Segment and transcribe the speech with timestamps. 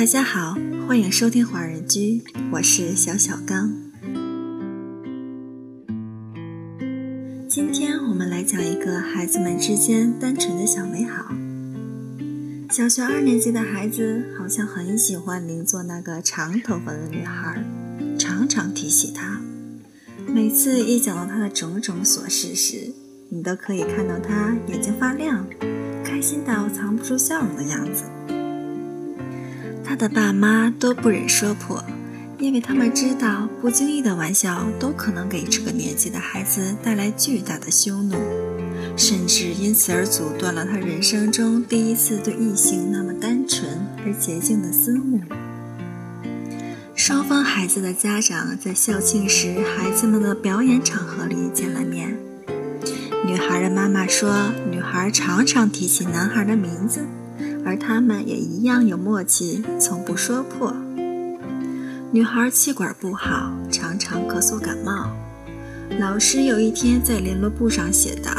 [0.00, 0.56] 大家好，
[0.88, 2.22] 欢迎收听华人居，
[2.52, 3.70] 我是小小刚。
[7.46, 11.26] 今天我们来讲一个孩子们之间单纯的小美好。
[12.70, 17.62] 小学二年级的孩子好像很喜欢邻座那个长头发的女孩，
[18.18, 19.42] 常常提起她。
[20.26, 22.94] 每次一讲到她的种种琐事时，
[23.28, 25.46] 你都可以看到她眼睛发亮，
[26.02, 28.04] 开心到藏不住笑容的样子。
[29.90, 31.84] 他的爸妈都不忍说破，
[32.38, 38.14] 因为他们知道不经意的玩笑都可能给这个年纪的孩子带来巨大的羞怒，
[38.96, 45.20] 甚至因此而阻断了他人生中第一次对异性那么单纯而洁净的思慕。
[46.94, 52.16] 双方孩子的家长在校庆时孩子们的表演场合里见了面。
[53.26, 57.04] 女孩的妈妈说，女孩常常提起男孩的名字。
[57.64, 60.74] 而他们也一样有默契，从不说破。
[62.12, 65.08] 女孩气管不好，常常咳嗽感冒。
[65.98, 68.32] 老师有一天在联络簿上写道：“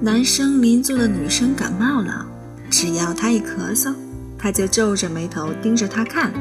[0.00, 2.26] 男生邻座的女生感冒了，
[2.70, 3.94] 只要他一咳嗽，
[4.38, 6.32] 他就皱着眉头盯着他看。”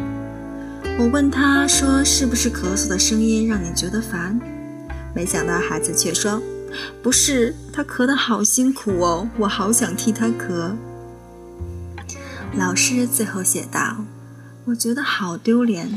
[1.00, 4.40] 我问他说：“是不是咳嗽的声音让你觉得烦？”
[5.16, 6.42] 没想到孩子却说
[7.02, 10.72] ：“不是，他咳得好辛苦哦，我好想替他咳。”
[12.58, 14.04] 老师最后写道
[14.66, 15.88] ：“我觉得好丢脸，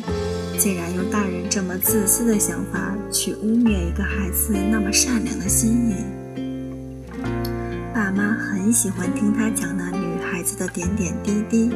[0.59, 5.95] 竟然用大人这么自私的想法去污蔑一个孩子那么善良的心意。”
[7.95, 11.71] 爸妈很喜欢听他讲那女孩子的点点滴滴，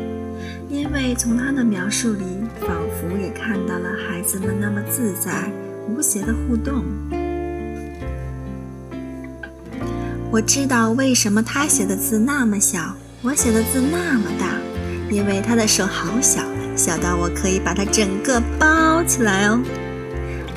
[0.68, 2.22] 因为从他的描述里，
[2.60, 2.68] 仿
[3.00, 5.50] 佛也看到了孩子们那么自在
[5.88, 6.84] 无邪的互动。
[10.30, 12.94] 我知道为什么他写的字那么小。
[13.22, 14.60] 我写的字那么大，
[15.10, 16.42] 因为他的手好小，
[16.76, 19.60] 小到我可以把他整个包起来哦。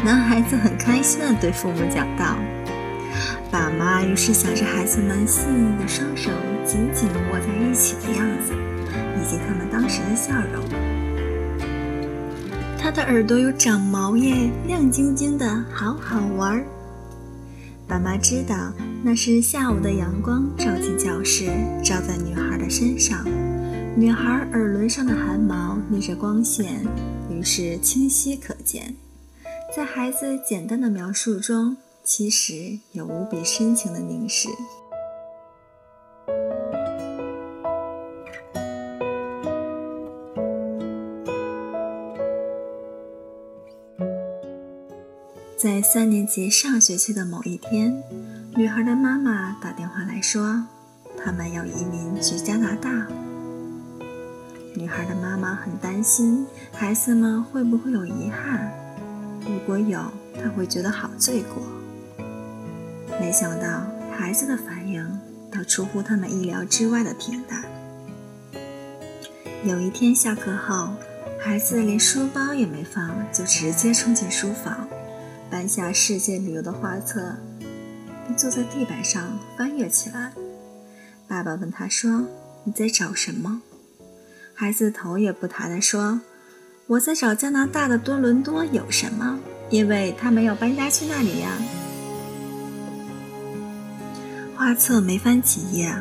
[0.04, 2.36] 男孩子很开心地对父母讲道。
[3.50, 6.30] 爸妈于是想着孩子们细腻的双手
[6.66, 8.54] 紧紧握在一起的样子，
[9.16, 10.64] 以及他们当时的笑容。
[12.78, 16.64] 他的耳朵有长毛耶，亮晶晶的，好好玩。
[17.88, 18.56] 爸妈知道
[19.02, 21.46] 那是下午的阳光照进教室，
[21.82, 23.26] 照在女孩的身上，
[23.98, 26.86] 女孩耳轮上的汗毛逆着光线，
[27.32, 28.94] 于是清晰可见。
[29.76, 34.50] 在孩子简单的描述中，其实有无比深情的凝视。
[45.58, 48.04] 在三年级上学期的某一天，
[48.56, 50.66] 女孩的妈妈打电话来说，
[51.18, 53.08] 他们要移民去加拿大。
[54.78, 58.72] 女孩的妈妈很担心孩子们会不会有遗憾，
[59.42, 60.00] 如果有，
[60.36, 61.64] 她会觉得好罪过。
[63.20, 65.20] 没想到孩子的反应
[65.52, 67.64] 倒出乎他们意料之外的平淡。
[69.64, 70.94] 有一天下课后，
[71.40, 74.88] 孩子连书包也没放，就直接冲进书房。
[75.50, 77.36] 搬下世界旅游的画册，
[78.28, 80.34] 并坐在地板上翻阅起来。
[81.28, 82.28] 爸爸问他说
[82.66, 83.64] ：“你在找什么？”
[84.60, 86.20] 孩子头也不抬地说
[86.88, 89.38] ：“我在找加拿大的多伦多有什么，
[89.70, 91.52] 因为他没有搬家去那里呀。”
[94.58, 95.94] 画册没翻几页，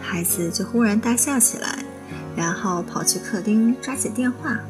[0.00, 1.84] 孩子就忽然大笑起来，
[2.36, 4.60] 然后跑去客厅抓起电话，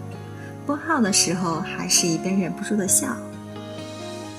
[0.64, 3.14] 拨号的时候还是一边忍不住的笑。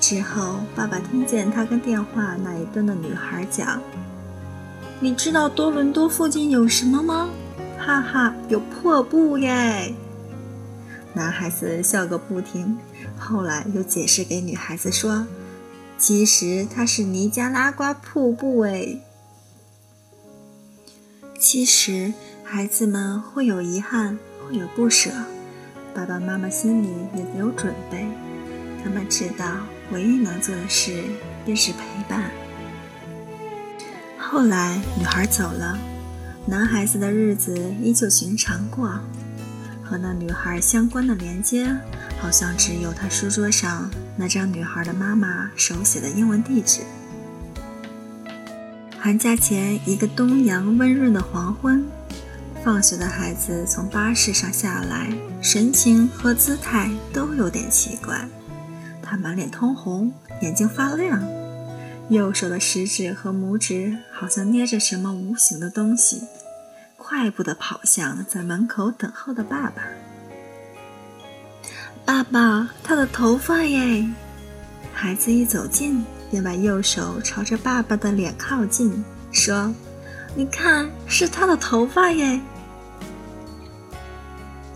[0.00, 3.80] 之后，爸爸听见他跟电话那一端的女孩讲
[4.98, 7.30] ：“你知道多伦多附近有什么吗？
[7.86, 9.94] 哈哈，有破布耶！”
[11.14, 12.76] 男孩子笑个不停，
[13.16, 15.24] 后来又解释给女孩子说
[15.96, 19.00] ：“其实它是尼加拉瓜瀑布哎。”
[21.38, 22.12] 其实，
[22.42, 24.18] 孩子们会有遗憾，
[24.48, 25.10] 会有不舍，
[25.94, 28.04] 爸爸妈妈心里也有准备，
[28.82, 29.46] 他们知道。
[29.92, 31.04] 唯一能做的事
[31.44, 31.78] 便是陪
[32.08, 32.28] 伴。
[34.18, 35.78] 后来，女孩走了，
[36.48, 39.00] 男孩子的日子依旧寻常过。
[39.82, 41.68] 和那女孩相关的连接，
[42.20, 46.80] 好像只有他书桌上那张女孩的妈妈手写的英文地址。
[48.98, 51.84] 寒假前一个东阳温润的黄昏，
[52.64, 58.28] 放学的孩子从巴士上下来，神情和姿态都有点奇怪。
[59.00, 60.12] 他满脸通红，
[60.42, 61.22] 眼睛发亮，
[62.08, 66.22] 右手的食指和拇指好像捏着什么无形的东西，
[67.08, 69.82] 快步地跑向在门口等候的爸爸。
[72.04, 74.04] 爸爸，他的头发耶！
[74.92, 79.72] 孩子一走近，便把右手朝着爸爸的脸靠近，说
[80.34, 82.40] ：“你看，是他的头发耶！”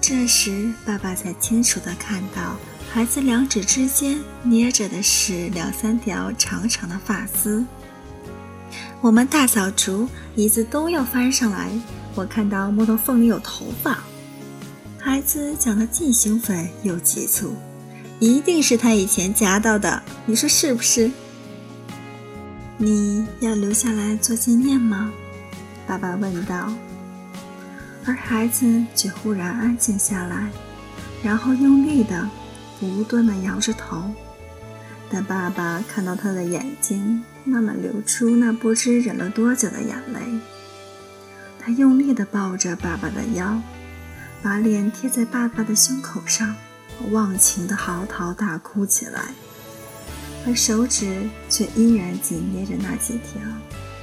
[0.01, 2.55] 这时，爸爸才清楚地看到，
[2.93, 7.65] 孩子两指之间捏着的是两三条长长的发丝。
[9.03, 11.71] 我们大扫除，椅子都要翻上来。
[12.15, 13.99] 我看到木头缝里有头发。
[14.99, 17.55] 孩子讲得既兴奋又急促，
[18.19, 21.11] 一定是他以前夹到的，你说是不是？
[22.77, 25.11] 你要留下来做纪念吗？
[25.87, 26.71] 爸爸问道。
[28.07, 30.51] 而孩子却忽然安静下来，
[31.23, 32.29] 然后用力的、
[32.79, 34.03] 不断的摇着头。
[35.11, 40.21] 但爸爸看到他的眼睛慢慢流出那不知忍了多久的眼泪。
[41.59, 43.61] 他用力地抱着爸爸的腰，
[44.43, 46.55] 把脸贴在爸爸的胸口上，
[47.11, 49.35] 忘情地嚎啕大哭起来，
[50.47, 53.43] 而手指却依然紧捏着那几条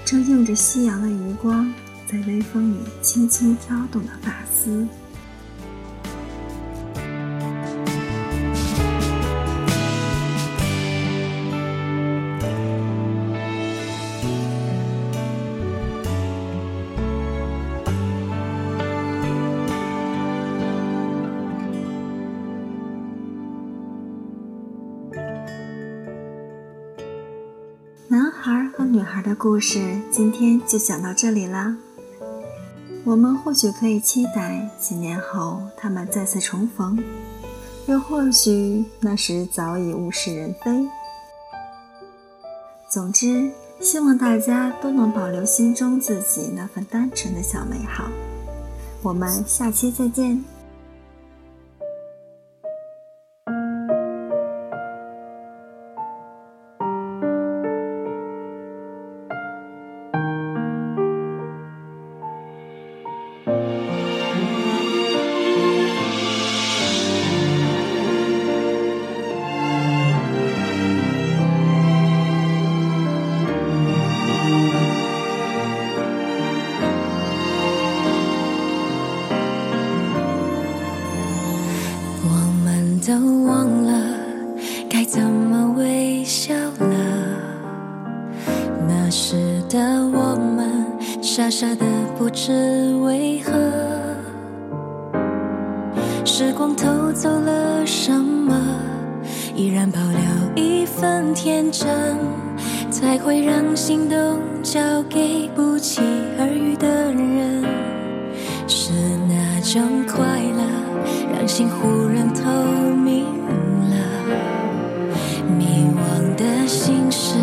[0.05, 1.73] 正映着夕阳的余光，
[2.05, 4.87] 在微风里轻轻飘动的发丝。
[28.09, 31.75] 男孩和女孩的故事今天就讲到这里啦。
[33.03, 37.03] 我们或许可以期待几年后他们再次重逢，
[37.85, 40.87] 又或许那时早已物是人非。
[42.89, 43.51] 总之，
[43.81, 48.05] 希望大家都能保留心中自己那份单纯的小美好。
[49.01, 50.41] 我们下期再见。
[83.07, 83.13] 都
[83.45, 83.93] 忘了
[84.89, 86.97] 该怎么微笑了。
[88.85, 89.79] 那时的
[90.11, 90.85] 我们，
[91.21, 91.85] 傻傻的
[92.17, 93.53] 不知为何。
[96.25, 98.53] 时光偷走了什么？
[99.55, 101.87] 依然保留一份天真，
[102.91, 106.01] 才会让心动交给不期
[106.37, 107.96] 而遇的人。
[109.73, 110.63] 种快乐。
[111.33, 112.49] 让心忽然透
[112.95, 113.25] 明
[113.89, 113.95] 了，
[115.57, 117.35] 迷惘的心事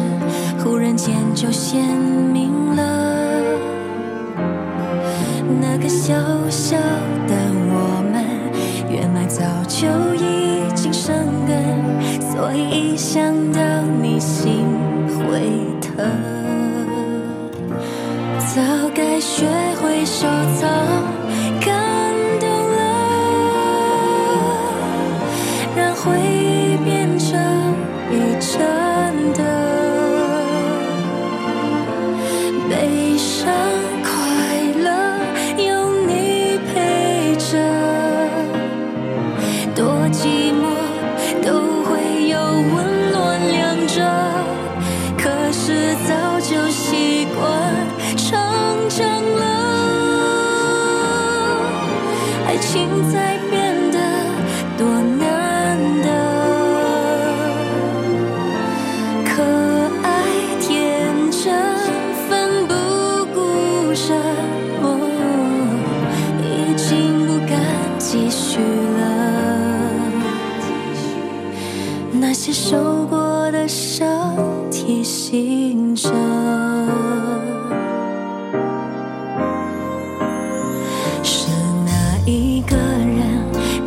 [0.58, 1.84] 忽然间就鲜
[2.32, 2.82] 明了。
[5.60, 6.14] 那个小
[6.48, 6.76] 小
[7.28, 7.34] 的
[7.68, 8.24] 我们，
[8.90, 11.14] 原来早就已经生
[11.46, 11.54] 根，
[12.20, 13.60] 所以一想到
[14.02, 14.64] 你心
[15.28, 15.40] 会
[15.80, 15.94] 疼。
[18.38, 18.62] 早
[18.94, 19.46] 该学
[19.80, 20.26] 会收
[20.58, 21.23] 藏。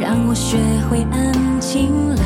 [0.08, 0.56] 让我学
[0.90, 2.24] 会安静了？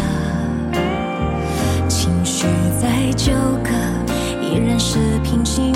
[1.90, 2.46] 情绪
[2.80, 3.34] 再纠
[3.64, 3.72] 葛，
[4.40, 5.74] 依然是平静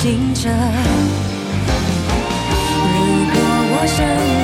[0.00, 0.48] 醒着，
[2.78, 2.96] 如
[3.32, 3.36] 果
[3.72, 4.37] 我想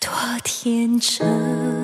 [0.00, 0.10] 多
[0.44, 1.75] 天真？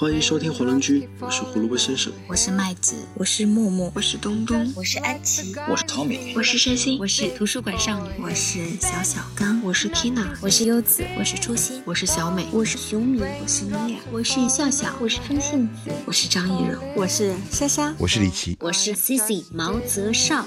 [0.00, 2.10] 欢迎收听华人居，我是胡萝卜先生。
[2.26, 20.46] 我是麦子，我是木木，我是东东，我是安琪，我是 Tommy，我是山心，我是图书馆少女，我是小小刚，我是 Tina，我是优子，我是初心，我是小美，我是熊米，我是米娅，我是笑笑，我是风信子，我是张艺柔，我是莎莎，我是李琦，我是 Cici 毛泽少。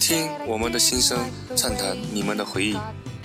[0.00, 1.16] 听我们的心声，
[1.54, 2.76] 畅谈你们的回忆。